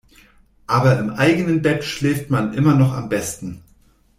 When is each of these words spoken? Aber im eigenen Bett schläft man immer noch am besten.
Aber 0.65 0.97
im 0.99 1.11
eigenen 1.11 1.61
Bett 1.61 1.83
schläft 1.83 2.31
man 2.31 2.55
immer 2.55 2.73
noch 2.73 2.93
am 2.93 3.07
besten. 3.07 3.61